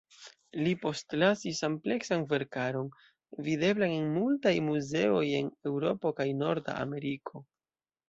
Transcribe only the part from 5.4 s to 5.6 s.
en